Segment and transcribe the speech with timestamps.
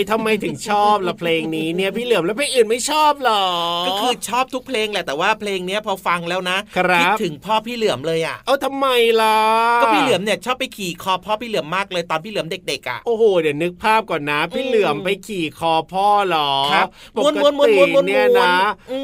[0.00, 3.44] ยทำไมถึงชอบละเพลงนี้เนี่ยพี่เหลือมแล้วพี่อื่นไม่ชอบหรอ
[3.86, 6.58] ก็คือชอบทุกเพลงแหละแต่ว่าเพลงเนี้ยพอฟังแล้วนะ
[7.00, 8.86] คิดถึงพ่อพี่เหลือมเลยอะ เอาทำไม
[9.20, 9.36] ล่ะ
[9.82, 17.36] ก็พี่เหลือมเนี่ยชอบไปขี่คอพ่อพี่เหลือมมากเลยตอนพี่เหลือมเด็กๆอะ โอ้โหเดี๋ยวนึกภาพก่อนนะ พี่เหลือมไปขี่คอพ่อหรอครับปก
[17.68, 17.74] ติ
[18.06, 18.54] เนี่ยนะ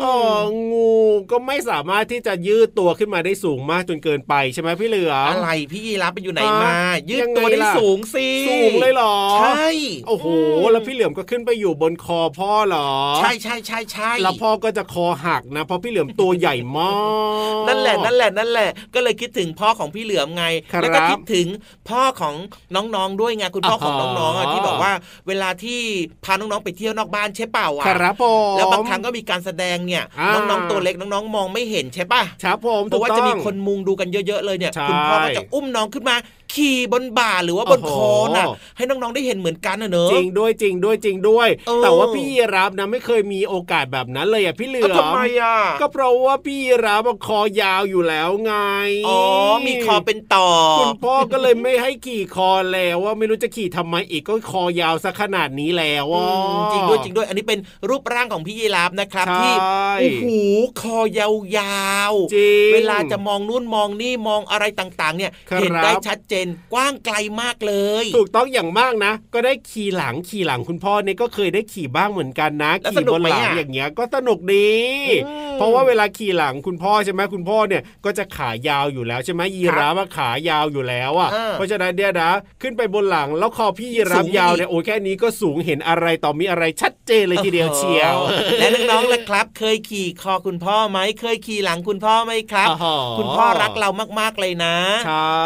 [0.05, 0.17] อ๋อ
[0.73, 0.93] งู
[1.31, 6.77] ก็ไม่สามารถที่จะยืดตัวขึ้นมาได้สูงมากจนเกินไปใช่ไหมพี่เหลือมอะไรพี่ยีรับไปอยู่ไหนมา
[7.11, 9.69] ยืดตัวได้สูงสิสูงเลยหรอ ใช่
[10.09, 10.27] โอ้โห
[10.73, 16.95] แล้วพี่เหลือมก็ขึ้นไปอยู่บนคอพ่อเหรอ ใช่ใช่ใช่ใช่แล้วพ่อก็จะคอหักนะ เพราะพี่เหลือมตัวใหญ่มาก
[17.69, 20.45] นั่นแหละนั่นแหละนั่นแหละ ก็เลยคิดถึงพ่อของพี่เหลือมไง
[20.83, 21.47] แล้วก็คิดถึง
[21.89, 22.35] พ่อของ
[22.75, 24.93] น้องๆด้วยไงคุณพ่อของน้องๆที่บอกว่า
[25.29, 25.81] เวลาที่
[26.25, 30.05] พาน้องๆไปเที่ยวนอกบ้านใช่เปล่าอะครับผมแล้วบางครั้งก็มีการแสดงเนี่ย
[30.35, 36.17] น้องๆตัวเล็กน้องๆ มองไม่เห็นใช่ป่ะครับผมเพราะว่าจะมีคนมุงดูกันเยอะๆเลยเนี่ยคุณพ่อก็จะอุ้มน้องขึ้นมา
[36.55, 38.47] ขี่บนบ่าหรือว่าบนคอน่ะ
[38.77, 41.49] ให้น้องๆได้เห็นเหมือนกันนะเนอะจริงด้วยจริงด้วยจริงด้วย
[41.83, 42.27] แต่ว่าพี่
[42.57, 48.55] รับนะไม่เคยมีโอกาสแบบนั้นเลยอะพี่เหลือมทำไมอะก็เพราะว่าพี่รับคอยาวอยู่แล้วไง
[49.09, 49.21] อ๋อ
[49.67, 50.51] มีคอเป็นต่อ
[50.81, 56.07] คุณพ่อก็เลยไม่ให้ขี่คอแล้วว่าไม่รู้จะขี่ทำไมอีกก็คอยาวซะขนาดนี้แล้ว
[56.73, 59.55] จริงด้วยจริงด้วย อันนี้เป็นรูปร่างของพี่ยีราฟนะครับที่
[60.01, 60.25] โอ้โห
[60.81, 74.71] คอยาวๆเวลาจะมองนู่นมองนี่มองอะไรต่างๆ เนี่ยเห็นได้ชัดเจน กว้างไกลมากเลย ถูกต้องอย่างมากนะ ก็ได้ขี่หลังขี่หลังคุณพ่อเนี่ยก็เคยได้ขี่บ้างเหมือนกันนะขี่บนหลังอย่างเงี้ยก็สนุกดี
[75.55, 82.31] เพราะว่าเวลาขี่หลังคุณพ่อใช่ไหมคุณพ่อเนี่ยก็จะขายาวอยู่แล้วใช่ไหมยีราฟขายาวอยู่แล้วอะเพราะฉะนั้นเนี่ยนะ
[82.63, 88.17] ขึ้นไปบนหลังแล้วคอพี่ยีราฟยาวเนี่ยโอ้แค่นี้ก็สูงเห็นอะไรต่อมีอะไรชัดเจนเลยทีเดียวเชียว
[88.59, 92.69] และน้องๆล่ะครับ เคยขี่คอคุณพ่อไหมเคยขี่หลังคุณพ่อไหมครับ
[93.19, 93.91] คุณพ่อรักเรา
[94.21, 94.77] มากๆเลยนะ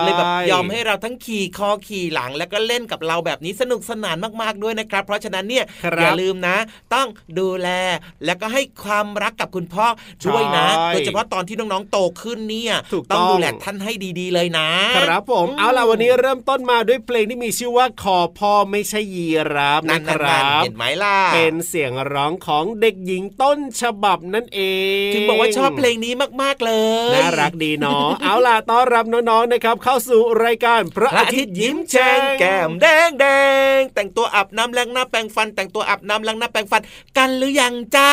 [0.05, 5.65] เลยแบบยอมให้เราทั้งขี่คอขี่หลัง แล้วก็เล่นกับเราแบบนี้สนุกสนานมากๆด้วยนะครับ เพราะฉะนั้นเนี่ย
[6.01, 6.57] อย่าลืมนะ
[6.95, 7.69] ต้องดูแล
[8.25, 9.87] แล้วก็ให้ความรักกับคุณพ่อ
[10.31, 12.75] ด้วยนะโดยเฉพาะตอนที่น้องๆโตขึ้นเนี่ย
[13.11, 14.69] ต้องดูแลท่านให้ดีๆเลยนะ
[15.09, 24.61] ครับผมเอาล่ะวันนี้เริ่มต้นมาด้วยเพลงที่มีชื่อว่าคอพ่อไม่ใช่ยีราฟนะครับเห็นไหมล่ะเป็นเสียงร้องของเด็กหญิงต้นฉบับนั่นเอ
[25.09, 26.13] งถึงบอกว่าชอบเพลงนี้
[26.43, 26.73] มากๆเล
[27.13, 33.27] ย น่ารักดีเนาะเอาล่ะต้อนรับน้องๆนะครับ เข้าสู่รายการพระอาทิตย์ยิ้มแฉ่งแก้มแดงแด
[33.77, 36.83] งแต่งตัวอาบน้ำล้างหน้าแปรงฟัน แต่งตัวอาบน้ำล้างหน้าแปรงฟัน
[37.19, 38.11] กันหรือยังจ้า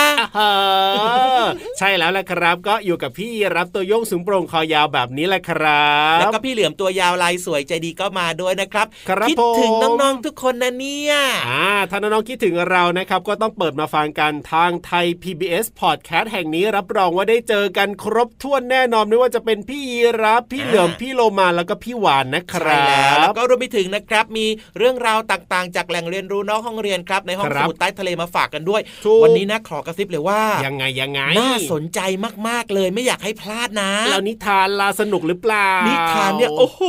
[1.78, 8.88] ใช่แล้วแหละครับ ก็อยู่กับพี่รับตัวโยงสูงโปร่งคอยาวแบบนี้แหละครับแล้วก็พี่เหลือมตัวยาวลายสวยใจดีก็มาด้วยนะครับ
[9.30, 11.14] คิดถึงน้องๆทุกคนนะเนี่ย
[11.50, 19.82] อ่าถ้าน้องๆคิดถึงเรานะครับ ก็ต้องเปิดมาฟังกันทางไทย PBS Podcast แห่งนี้รับรองว่าได้เจอกันครบถ้วนแน่นอนไม่ว่าจะเป็นพี่
[20.24, 24.46] รับพี่เหลือมพี่โลมาแล้วก็พี่หวานนะครับใช่แล้วแล้วก็รวมไปถึงนะครับ มี
[24.78, 28.82] เรื่องราวต่างๆ จากแหล่งเรียนรู้นอกห้องเรียนครับ ในห้องสมุดใต้ทะเลมาฝากกันด้วย
[29.24, 32.00] วันนี้นะขอกระซิบเลยว่ายังไงยังไงน่าสนใจ
[32.48, 36.82] มากๆเลยไม่อยากให้พลาดนะแล้วนิทานลาสนุกหรือเปล่านิทานเนี่ยโอ้โห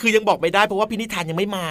[0.00, 1.66] คือยังบอกไม่ได้เพราะว่าพี่นิทานยังไม่มา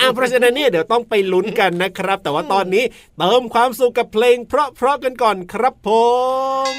[0.00, 2.84] อ่าเพราะฉะนั้นเนี่ยเดี๋ยวต้องไปลุ้นกันนะครับ แต่ว่าตอนนี้
[3.18, 5.88] เติมความสุขกับเพลง เพราะๆกันก่อนครับผ
[6.72, 6.74] ม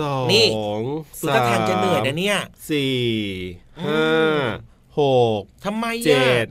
[0.00, 0.46] สองนี่
[1.28, 2.38] สามทางจะเหนื่อยนะเนี่ย
[2.70, 2.96] สี่
[3.84, 4.04] ห้า
[5.00, 5.02] ห
[5.38, 6.46] กทำไมเจ็ด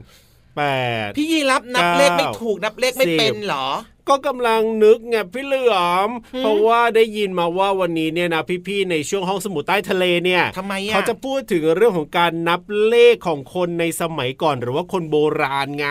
[0.56, 0.62] แป
[1.06, 3.68] ดพี่ยีรับนับเลขไม่ถูกนับเลขไม่เป็นหรอ
[4.08, 15.86] ก็กำลังนึกไงพี่เหลือม เพราะว่าได้ยินมาว่าวันนี้เนี่ยนะพี่ๆในช่วงห้องสมุดใต้ทะเลเนี่ยทำไมเขาจะพูดถึงเรื่องของการนับเลขของคนในสมัยก่อนหรือว่าคนโบราณไง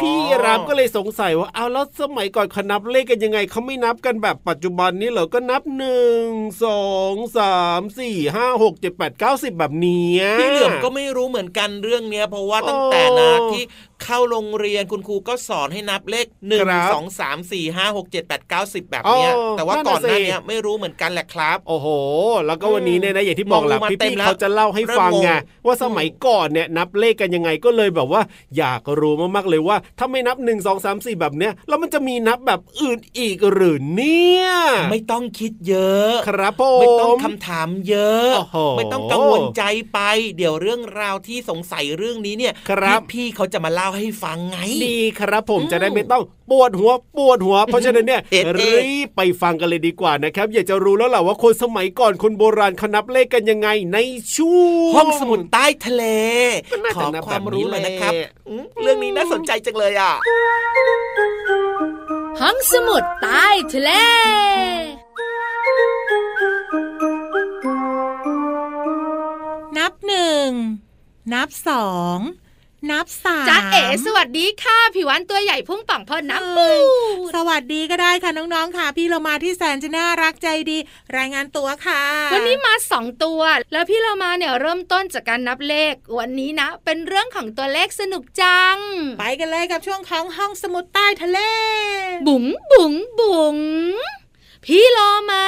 [0.00, 6.26] พี่รามก็เลยสงสัยว่าเอาแล้วสมัยก่อนเขานับเลขกันยังไงเขาไม่นับกันแบบปัจจุบันนี้เหรอก็นับหนึ่ง
[6.64, 13.62] สองสามสี่ห้าหกเจ็ดแปดเก้าสิบแบบนี้พี่เหลือมก็ไม่รู้เหมือนกันเรื่องเนี้ย เพราะว่าตั้งแต่นะที่
[14.02, 21.86] เข้าโรงเรียนคุณครูก็สอนให้นับเลขหนึ่งสองสามสี่ห้าหกเจ็ดแปดเก้าสิบแบบเนี้ยแต่ว่าก่อนหน้านี้ไม่รู้เหมือนกันแหละครับ โอ้โห
[22.46, 25.28] แล้วก็วันนี้เนี่ยนะอย่างที่บอกแหละพี่พี่เขาจะเล่าให้ฟังไง
[25.66, 28.22] ว่าสมัยก่อนเนี่ยนับเลขกันยังไงก็เลยแบบว่า
[28.58, 34.46] อยากรู้มากๆเลยว่าถ้าไม่นับหนึ่งสองสามสี่แบบเนี้ยแล้วมันจะมีนับแบบอื่นอีกหรือเนี่ย
[34.90, 38.30] ไม่ต้องคิดเยอะ ครับผมไม่ต้องคำถามเยอะ
[38.76, 39.98] ไม่ต้องกังวลใจไป
[40.36, 42.52] เดี๋ยวเรื่องราวที่สงสัยเรื่องนี้เนี่ย
[43.12, 48.22] พี่เขาจะมาเล่าให้ฟังไง ดีครับผมจะได้ไม่ต้องปวดหัวปวดหัว เพราะฉะนั้นเนี่ย
[48.58, 53.98] รีบไปฟังกันเลยดีกว่านะครับ อยากจะรู้แล้วแหละว่าคนสมัยก่อนคนโบราณเขานับเลขกันยังไงใน
[54.36, 56.04] ช่วงห้องสมุดใต้ทะเล
[56.96, 58.12] ขอความรู้เลยนะครับ
[58.82, 60.12] เรื่องนี้น่าสนใจจังเลยอะ
[62.40, 63.90] ห้องสมุดใต้ทะเล
[69.78, 70.48] นับหนึ่ง
[71.32, 72.18] นับสอง
[72.90, 76.68] นับสามจ้าเอ๋สวัสดีค่ะผิววันตัวใหญ่พุ่งป่องพอนับปู
[77.34, 80.78] สวัสดีก็ได้ค่ะน้องๆค่ะ พี่เรามาที่แสนจะน่ารักใจดี
[81.16, 82.02] รายงานตัวค่ะ
[82.34, 83.40] วันนี้มาสองตัว
[83.72, 88.78] แล้วพี่เรามาเนี่ยเริ่มต้นจากการนับเลข วันนี้นะ เป็นเรื่องของตัวเลขสนุกจัง
[89.18, 91.38] ไปกันเลยกับช่วงของห้องสมุดใต้ทะเล
[92.26, 93.58] บุ๋งบุ๋งบุ๋ง
[94.66, 94.98] พี่โล
[95.32, 95.46] มา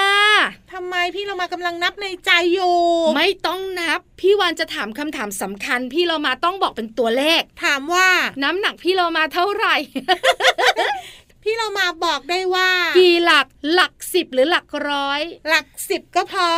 [0.73, 2.77] ทำไมพี่โลมากำลังนับในใจอยู่
[3.17, 8.09] ไม่ต้องนับ พี่วานจะถามคำถามสำคัญ พี่โลมาต้องบอกเป็นตัวเลข ถามว่า
[8.43, 9.75] น้ำหนักพี่โลมาเท่าไหร่
[11.43, 16.51] พี่เรามาบอกได้ว่า กี่หลักหลักสิบหรือหลักร้อย หลักสิบก็พอ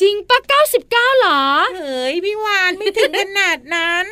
[0.00, 1.44] จริงปะเก้าสิบเก้าหรอ
[1.76, 4.06] เฮ้ยพี่วานไม่ถึงขนาดนั้น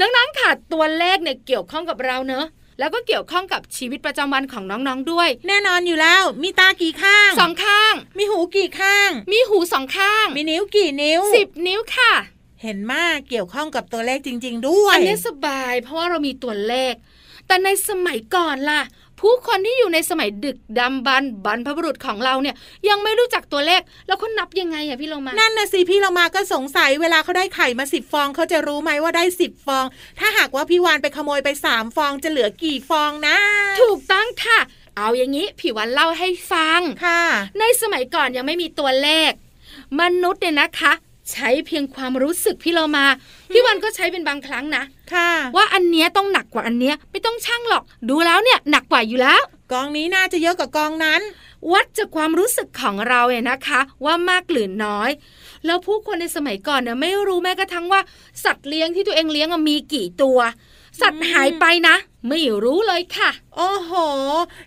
[0.00, 2.44] นังๆค่ะตัวเลขเนี่ยเกี่ยวข้องกับเราเนอะ
[2.78, 12.12] แล้วก็เกี่ยวข้องกับชีวิตประจำวันของน้องๆด้วย แน่นอนอยู่แล้ว มีตากี่ข้างสองข้าง มีหูกี่ข้าง มีหูสองข้าง มีนิ้วกี่นิ้วสิบนิ้วค่ะ
[12.62, 16.94] เห็นมากเกี่ยวข้องกับตัวเลขจริง ๆ ด้วย อันนี้สบายเพราะว่าเรามีตัวเลข
[17.46, 18.82] แต่ในสมัยก่อนล่ะ
[19.20, 22.54] ผู้คนที่อยู่ในสมัยดึกดำบรรบรรพบุรุษของเราเนี่ย
[22.88, 29.84] ยังไม่รู้จักตัวเลขแล้วเขานับยังไงอะพี่เรามา นั่นนะสิพี่เรามาก็สงสัยเวลาเขาได้ไข่มาสิบฟองเขาจะรู้ไหมว่าได้สิบฟอง
[30.18, 33.36] ถ้าหากว่าพี่วานไปขโมยไปสามฟองจะเหลือกี่ฟองนะ
[33.80, 34.58] ถูกต้องค่ะ
[34.96, 37.22] เอาอย่างนี้พี่วันเล่าให้ฟังค่ะ
[37.58, 39.32] ในสมัยก่อนยังไม่มีตัวเลข
[40.00, 40.92] มนุษย์เนี่ยนะคะ
[41.32, 43.06] ใช้เพียงความรู้สึกพี่เรามา
[43.52, 49.42] พี่วันก็ใช้เป็นบางครั้งนะค่ะว่าอันเนี้ยต้องหนักกว่าอันเนี้ยไม่ต้องช่างหรอก ดูแล้วเนี่ยหนักกว่าอยู่แล้ว
[49.72, 51.20] กองนี้น่าจะเยอะกว่ากองนั้น
[51.72, 55.10] วัดจากความรู้สึกของเราเนี่ยนะคะ ว่ามากหรือน้อย
[55.66, 58.00] แล้วผู้คนในสมัยก่อนเนี่ยไม่รู้แม้กระทั่งว่า
[58.44, 60.38] สัตว์เลี้ยงที่ตัวเองเลี้ยงมีกี่ตัว
[61.00, 61.96] สัตว์หายไปนะ
[62.28, 63.92] ไม่รู้เลยค่ะ โอ้โห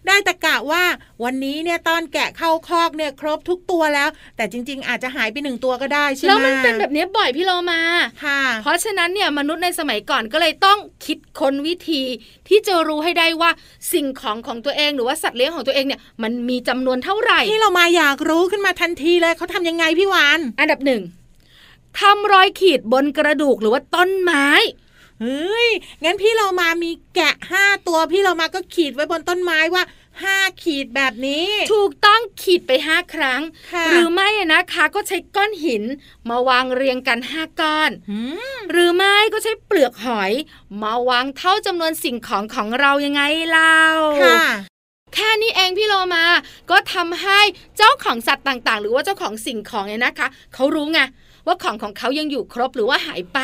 [0.08, 0.84] ได้แต่กะว่า
[1.24, 7.82] วันนี้เนี่ยตอนแกะเข้าคอกเนี่ยครบทุกตัวแล้ว แต่จริง ๆ อาจจะหายไปหนึ่งตัวก็ได้ใช่ไหมแล้วมันเป็นแบบนี้บ่อยพี่โลมา
[8.26, 12.02] ค่ะ เพราะฉะนั้นเนี่ยมนุษย์ในสมัยก่อนก็เลยต้องคิดค้นวิธี
[12.48, 13.52] ที่จะรู้ให้ได้ว่า
[13.94, 21.02] สิ่งของของตัวเองหรือว่าสัตว์เลี้ยงของตัวเองเนี่ยมันมีจำนวนเท่าไหร่ที่เรามาอยากรู้ขึ้นมาทันทีเลยเขาทำยังไงพี่วานอันดับหนึ่ง
[22.00, 24.48] ทำรอยขีดบนกระดูกหรือว่าต้นไม้
[25.22, 25.70] เฮ้ย
[26.04, 29.84] งั้นพี่เรามามีแกะห้าตัวพี่เรามาก็ขีดไว้บนต้นไม้ว่า
[30.24, 33.42] ห้าขีดแบบนี้ ถูกต้องขีดไปห้าครั้ง
[33.90, 35.84] หรือไม่นะคะก็ใช้ก้อนหิน
[36.30, 37.92] มาวางเรียงกันห้าก้อน
[38.72, 40.32] หรือไม่ก็ใช้เปลือกหอย
[40.82, 43.82] มาวางเท่าจำนวนสิ่งของของเรายังไงเล่า
[45.14, 46.26] แค่นี้เองพี่โลมา
[46.70, 47.40] ก็ทำให้
[47.78, 51.00] เจ้าของสัตว์ต่างๆ หรือว่าเจ้าของสิ่งของเนี่ยนะคะ เขารู้ไง
[51.46, 53.40] ว่าของของเขายังอยู่ครบหรือว่าหายไป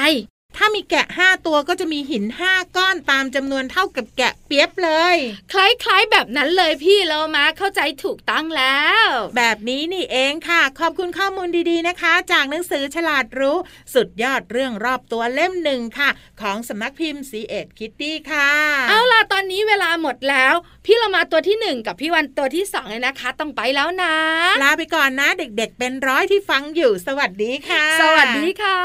[0.57, 5.17] ถ้ามีแกะห้าตัวก็จะมีหินห้าก้อนตามจำนวนเท่ากับแกะเปียบเลย
[5.53, 13.57] คล้ายๆแบบนั้นเลยพี่เรามาเข้าใจถูกตั้งแล้ว แบบนี้นี่เองค่ะ ขอบคุณข้อมูลดีๆนะคะ จากหนังสือฉลาดรู้
[13.93, 16.09] สุดยอดเรื่องรอบตัวเล่มหนึ่งค่ะ
[16.41, 18.51] ของสำนักพิมพ์สีเอ็ดคิตตี้ค่ะ
[18.89, 20.53] เอาล่ะตอนนี้เวลาหมดแล้ว
[20.85, 24.15] พี่เรามาตัวที่หนึ่งกับพี่วันตัวที่สองเลยนะคะ ต้องไปแล้วนะ
[24.63, 28.79] ลาไปก่อนนะเด็กๆ เป็นร้อยที่ฟังอยู่ สวัสดีค่ะ สวัสดีค่ะ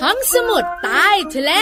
[0.00, 1.52] ห้องสมุดใต้ทะเล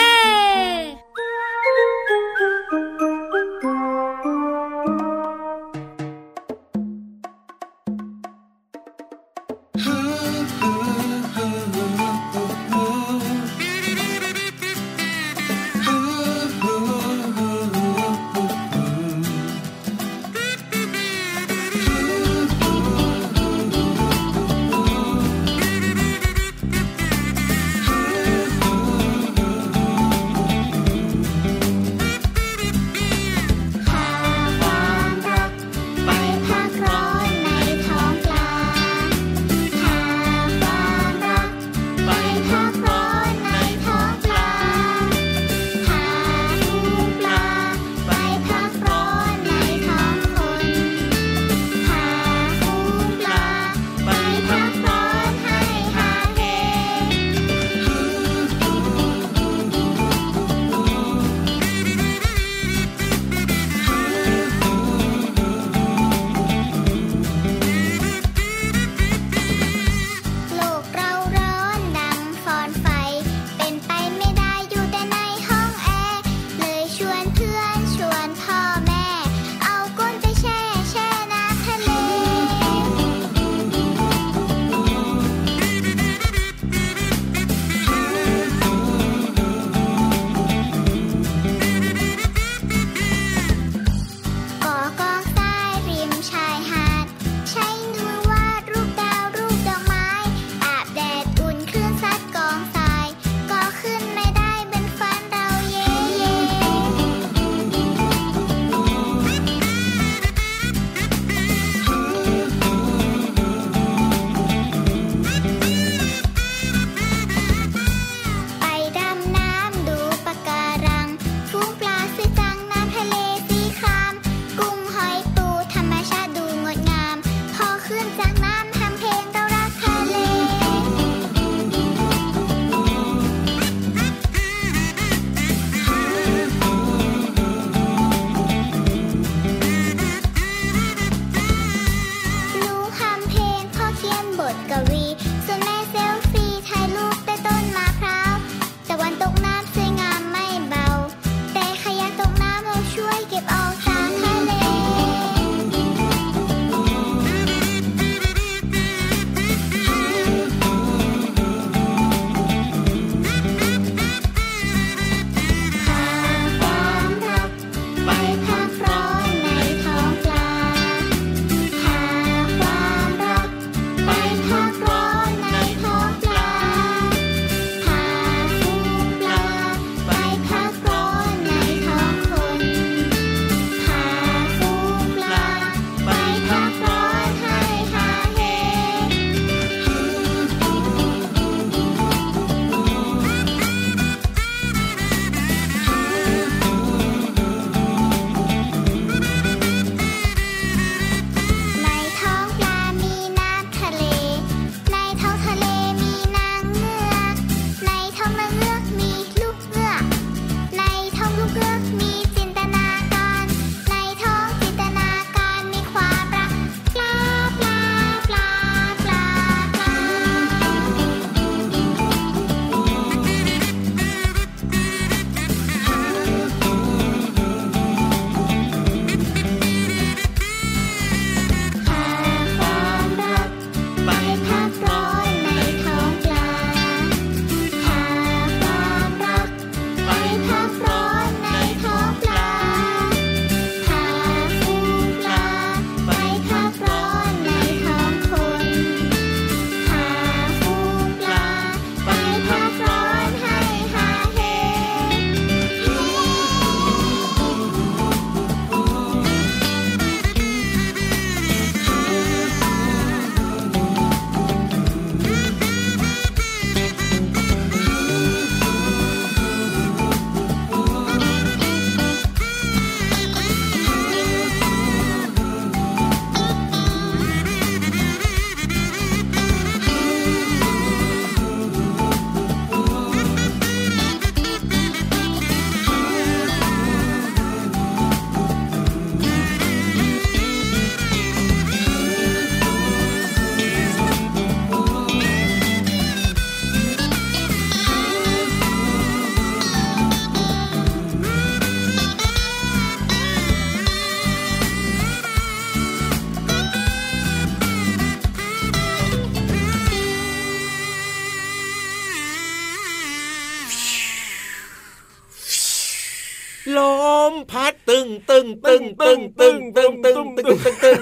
[318.67, 320.99] ตึงตึงตึงตึง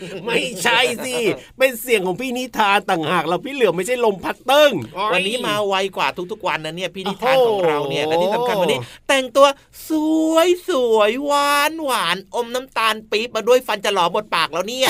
[0.00, 1.16] ตึงตึงตึงตึงตึงตึงไม่ใช่สิ
[1.58, 4.72] เป็นเสียงของพี่นิทานต่างหากเราพี่เหลือไม่ใช่ลมพัดตึง
[5.12, 9.46] วันนี้มาไวกว่าทุกๆวันนะเนี่ยพี่นิทานของเราเนี่ยและที่สำคัญวันนี้ แต่งตัว
[9.88, 9.90] ส
[10.32, 14.88] วยสวยหวานหวานอมน้ำตาลปี๊บมาด้วยฟันจะหลอบดปากแล้วเนี่ย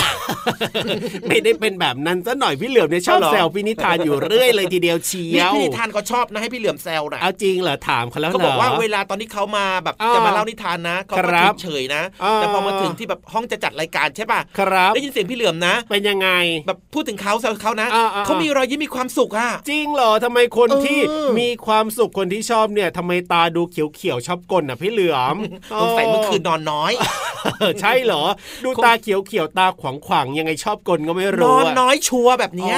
[1.29, 12.03] ไม่ได้เป็นแบบนั้นซะหน่อยพี่เหลือมเนี่ยชอบแซวพี่นิทานอยู่เรื่อยเลยทีเดียวเชียวพี่นิทานก็ชอบนะให้พี่เหลือมแซวนะเอาจริงเหรอถามเขาแล้วเขาบอกว่าเวลาตอนที่เขามาแบบจะมาเล่านิทานนะเขาก็เฉยนะ
[12.37, 16.29] แต่พอมาถึงที่แบบห้องจะจัดรายการใช่ป่ะครับได้ยินเสียงพี่เหลือมนะ เป็นยังไง
[16.67, 17.89] แบบพูดถึงเขาแซวเขานะ
[18.27, 20.99] เขามีรอยยิ้มมีความสุขอะจริงเหรอทำไมคนที่
[21.39, 25.37] มีความสุขคนที่ชอบเนี่ยทำไมตาดูเขียวๆชอบกลอะพี่เหลือม
[25.81, 26.93] สงสัยเมื่อคืนนอนน้อย
[27.81, 28.23] ใช่เหรอ
[28.65, 32.77] ดูตาเขียวๆตาขวางขวางยังไงชอบกลก็ไม่รู้นอนน้อยชัวแบบเนี้ย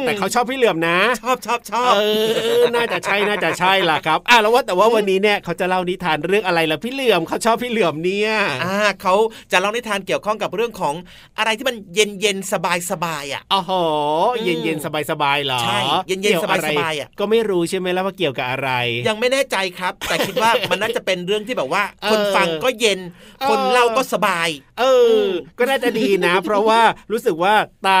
[0.00, 2.02] แต่เขาชอบพี่เหลือมนะ ชอบชอบชอบเอ
[2.60, 8.30] อน่าจะใช่น่าจะใช่ล่ะครับอะแล้วว่าแต่ว่าวันนี้เนี่ยเขาจะเล่านิทานเรื่องอะไรล่ะพี่เหลือมเขาชอบพี่เหลือมเนี่ย
[8.64, 9.14] อ่าเขา
[9.52, 10.94] จะเล่านิทานเกี่ยวข้องกับเรื่องของ
[11.38, 13.60] อะไรที่มันเย็นเย็นสบายสบายอะอ๋อ
[14.44, 18.70] เย็นเย็นสบายสบายเหรอใช่เย็นเย็นสบายสบายอะก็ไม่รู้ใช่ไหมแล้วว่าเกี่ยวกับอะไร
[19.08, 23.00] ยังไม่แน่ใจครับ แต่คิดว่ามันน่าจะเป็นเรื่องที่แบบว่า คนฟังก็เย็น
[23.48, 24.48] คนเล่าก็สบาย
[24.80, 24.84] เอ
[25.20, 25.24] อ
[25.58, 26.80] ก็น่าจะดีนะ เพราะว่า
[27.12, 27.54] รู้สึกว่า
[27.86, 27.98] ตา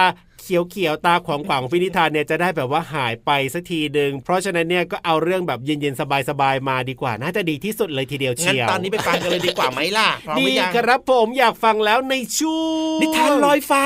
[0.48, 12.60] เขียวเขียวตาขวางขวางฟินิทานเนี่ยจะได้แบบว่าหายไปสักทีหนึ่งเพราะฉะนั้นเนี่ยก็เอาเรื่องแบบเย็นๆสบายๆมาดีกว่า น่าจะดีที่สุดเลยทีเดียวเชียวตอนนี้ไปฟังกันเลยดีกว่าไหมล่ะดีครับผมอยากฟังแล้วในช่ว
[12.96, 13.84] งนิทานลอยฟ้า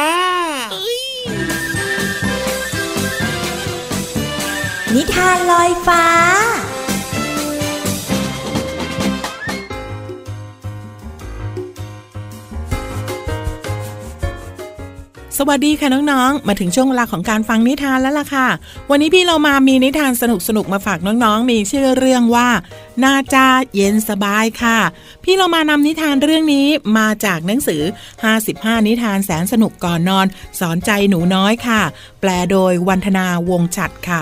[4.94, 6.05] นิทานลอยฟ้า
[15.42, 18.48] สวัสดีค่ะน้องๆ มาถึงช่วงเวลาของการฟังนิทานแล้วล่ะค่ะ
[18.90, 20.24] วันนี้พี่เรามามีนิทานส
[20.57, 22.48] นุกๆมาฝากน้องๆ มีชื่อเรื่องว่า
[23.05, 24.79] นาจาเย็นสบายค่ะ
[25.24, 26.66] พี่เรามานำนิทานเรื่องนี้
[26.98, 27.83] มาจากหนังสือ
[28.35, 30.26] 55 นิทานแสนสนุกก่อนนอน
[30.61, 31.83] สอนใจหนูน้อยค่ะ
[32.20, 34.20] แปลโดยวันธนาวงฉัดค่ะ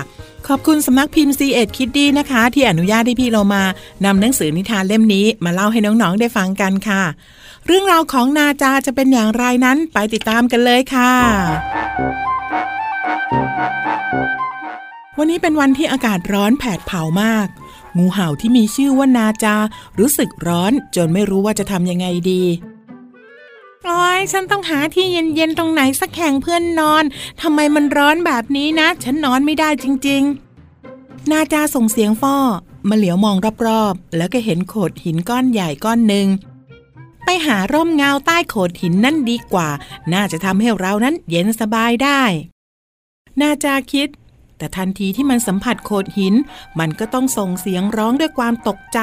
[0.49, 3.63] ขอบคุณสำนักพิมพ์ C ีเอ็ดคิดดีนะคะ ที่อนุญาตให้พี่เรามา
[4.05, 7.03] นำหนังสือนิทานเล่มนี้มาเล่าให้น้องๆได้ฟังกันค่ะ
[7.71, 11.13] เรื่องราวของนาจาจะเป็นอย่างไรนั้นไปติดตามกันเลยค่ะ
[15.19, 17.49] วันนี้เป็นวันที่อากาศร้อนแผดเผามาก
[17.97, 19.57] งูเห่าที่มีชื่อว่านาจา
[19.99, 22.43] รู้สึกร้อนจนไม่รู้ว่าจะทำยังไงดี
[23.85, 27.05] โอ้ยฉันต้องหาที่เย็นๆตรงไหนสักแห่งเพื่อนนอน
[27.43, 30.23] ทำไมมันร้อนแบบนี้นะ ฉันนอนไม่ได้จริง
[30.77, 32.37] ๆ นาจาส่งเสียงฟ้อ
[32.89, 36.29] มาเหลียวมองรอบๆ แล้วก็เห็นโขดหินก้อนใหญ่ก้อนหนึ่ง
[37.31, 39.69] ไปหาร่มเงาใต้โขดหินนั่นดีกว่า
[40.13, 42.23] น่าจะทำให้เรานั้นเย็นสบายได้
[43.41, 44.09] นาจะคิด
[44.57, 46.35] แต่ทันทีที่มันสัมผัสโขดหิน
[46.79, 48.99] มันก็ต้องส่งเสียงร้องด้วยความตกใจ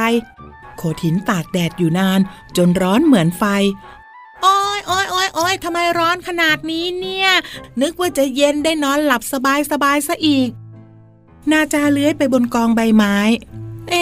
[0.77, 2.19] โขดหินตากแดดอยู่นาน
[2.57, 3.43] จนร้อนเหมือนไฟ
[4.41, 7.29] โอ้ยโอ้ยโอ้ยโอ้ยทำไมร้อนขนาดนี้เนี่ย
[7.81, 10.49] นึกว่าจะเย็นได้นอนหลับสบายสบายซะอีก
[11.51, 13.17] นาจาเลื้อยไปบนกองใบไม้
[13.89, 13.95] เอ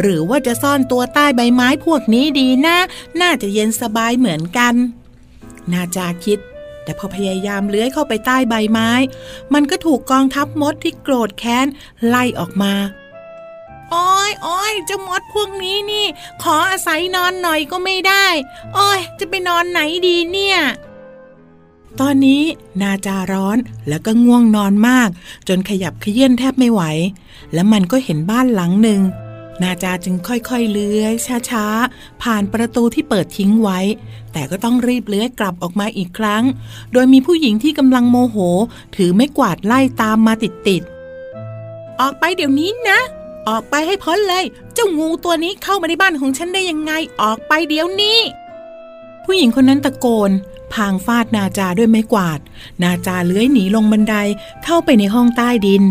[0.00, 2.78] หรือว่าจะซ่อนตัวใต้ใบไม้พวกนี้ดีนะ
[3.20, 4.74] น่าจะเย็นสบายเหมือนกัน
[5.72, 6.38] นาจาคิด
[6.84, 8.90] แต่พอพยายามเลื้อยเข้าไปใต้ใบไม้
[9.54, 11.66] มันก็ถูกกองทัพมดที่โกรธแค้น
[12.06, 12.74] ไล่ออกมา
[13.94, 16.06] อ้อยอ้อยเจ้ามดพวกนี้นี่
[16.42, 18.26] ขออาศัยนอนหน่อยก็ไม่ได้
[18.78, 20.58] อ้อย จะไปนอนไหนดีเนี่ย
[22.00, 22.42] ตอนนี้
[22.82, 25.08] นาจาร้อนแล้วก็ง่วงนอนมาก
[25.48, 26.82] จนขยับขยื่นแทบไม่ไหว
[27.54, 29.00] แล้วมันก็เห็นบ้านหลังหนึ่ง
[29.62, 31.14] นาจาจึงค่อยๆเลื้อย
[31.50, 33.78] ช้าๆ ผ่านประตูที่เปิดทิ้งไว้
[34.32, 36.42] แต่ก็ต้องรีบเลื้อยกลับออกมาอีกครั้ง
[36.92, 38.36] โดยมีผู้หญิงที่กำลังโมโห
[38.96, 43.00] ถือไม่กวาดไล่ตามมาติดๆ ออกไปเดี๋ยวนี้นะ
[43.48, 48.18] ออกไปให้พ้นเลย เจ้างูตัวนี้เข้ามาในบ้านของฉันได้ยังไง ออกไปเดี๋ยวนี้
[49.24, 50.30] ผู้หญิงคนนั้นตะโกน
[50.74, 52.40] พางฟาดนาจาด้วยไม้กวาด
[52.82, 54.14] นาจาเลื้อยหนีลงบันได
[54.64, 55.82] เข้าไปในห้องใต้ดิน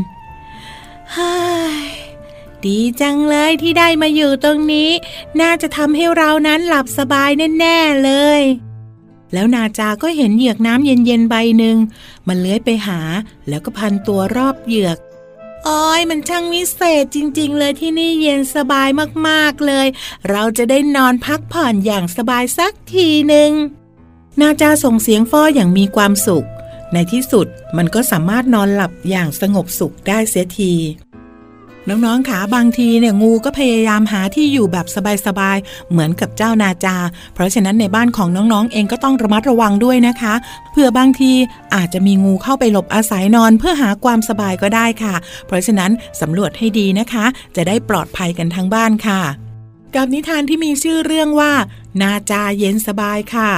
[1.15, 1.17] ฮ
[2.65, 4.89] ดีจังเลยที่ได้มาอยู่ตรงนี้
[5.41, 8.41] น่าจะทำให้เรานั้นหลับสบายแน่ๆเลย
[9.33, 11.77] แล้วนาจาก็เห็นเหยือกน้ำเย็นๆใบหนึ่ง
[12.27, 12.99] มันเลื้อยไปหา
[13.47, 14.97] แล้วก็พันตัวรอบเหยือก
[15.67, 18.89] อ้อยมันช่างวิเศษจริง ๆ เลยที่นี่เย็นสบาย
[19.27, 19.87] มากๆเลย
[20.29, 23.51] เราจะได้นอนพักผ่อนอย่างสบายสักทีหนึ่ง
[24.41, 26.47] นาจาส่งเสียงฟ้ออย่างมีความสุข
[26.93, 27.47] ในที่สุด
[27.77, 30.73] มันก็สามารถนอนหลับอย่างสงบสุขได้เสียที
[31.89, 34.85] น้องๆขาบางทีเนี่ยงูก็พยายามหาที่อยู่แบบ
[35.25, 36.97] สบายๆ เหมือนกับเจ้านาจา
[37.33, 40.33] เพราะฉะนั้นในบ้านของน้องๆ เองก็ต้องระมัดระวังด้วยนะคะ
[40.71, 41.31] เผื่อบางที
[41.75, 45.15] อาจจะมีงูเข้าไปหลบอาศัยนอนเพื่อหาความสบายก็ได้ค่ะ
[45.47, 49.21] เพราะฉะนั้นสำรวจให้ดีนะคะ จะได้ปลอดภัยกันทั้งบ้านค่ะ
[49.95, 51.53] กับนิทานที่มีชื่อเรื่องว่า
[52.01, 53.51] นาจาเย็นสบายค่ะ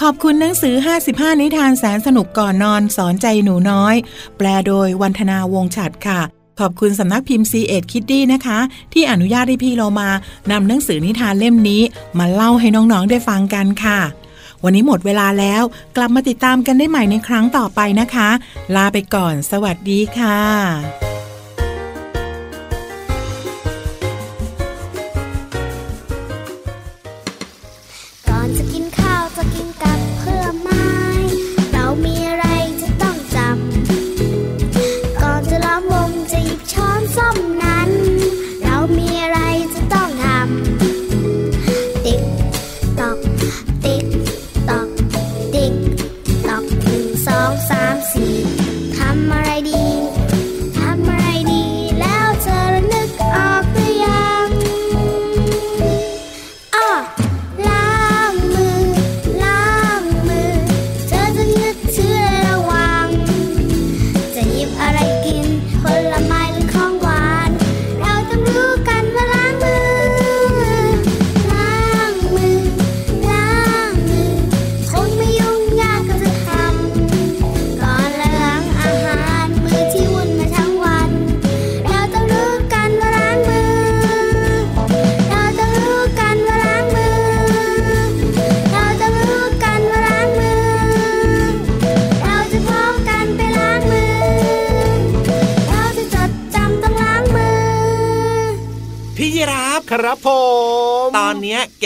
[0.00, 0.74] ขอบคุณหนังสือ
[1.08, 3.94] 55 นิทานแสนสนุกก่อนนอนสอนใจหนูน้อย
[4.38, 6.20] แปลโดยวันธนาวงฉัดค่ะ
[6.60, 8.58] ขอบคุณสำนักพิมพ์ซีเอ็ดคิดดี้นะคะ
[8.92, 10.08] ที่อนุญาตให้พี่เรามา
[10.50, 11.82] นำหนังสือนิทานเล่มนี้
[12.18, 14.00] มาเล่าให้น้องๆได้ฟังกันค่ะ
[14.64, 15.62] วันนี้หมดเวลาแล้ว
[15.96, 18.28] กลับมาติดตามกันได้ใหม่ในครั้งต่อไปนะคะ
[18.76, 21.17] ลาไปก่อน สวัสดีค่ะ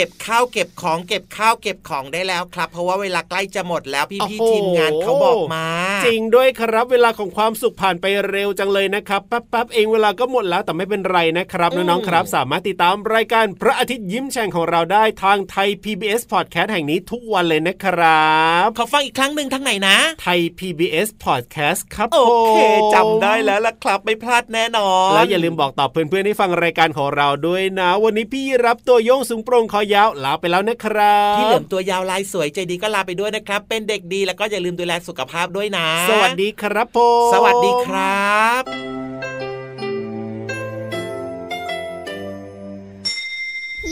[0.03, 5.67] เก็บ ข้าวเก็บของเก็บข้าวเก็บของได้แล้วครับ เพราะว่าเวลาใกล้จะหมดแล้วพี่พี่ทีมงานเขาบอกมา
[6.07, 18.33] จริงด้วยครับเวลาของความสุขผ่านไปเร็วจังเลยนะครับแป๊บๆเองเวลาก็หมดแล้วแต่ไม่เป็นไรนะครับน้องๆครับ สามารถติดตามรายการพระอาทิตย์ยิ้มแฉ่งของเราได้ทางไทย PBS Podcast แห่งนี้ทุกวันเลยนะครั
[18.65, 22.59] บขอฟังอีกครั้งหนึ่งทั้งไหนนะไทย PBS Podcast ครับโอเค
[22.95, 36.99] จำได้แล้วล่ะครับไม่พลาดแน่นอนแล้วอย่าลืมบอกต่อเพื่อนๆให้ฟังรายการของเราด้วยนะ วันนี้พี่รับตัวโยงสูงโปร่งคอยาวลาไปแล้วนะครับพี่เหลือมตัวยาวลายสวยใจดีก็ลาไปด้วยนะครับ เป็นเด็กดีแล้วก็อย่าลืมดูแลสุขภาพด้วยนะ สวัสดีครับผ
[37.29, 38.63] มสวัสดีครับ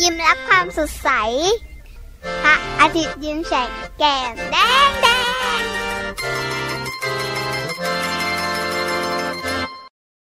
[0.00, 1.11] ยิ้มรับความสดใส
[2.42, 4.56] พระอาทิตย์ยิ้มแฉกแก้มแด
[4.88, 5.06] งแด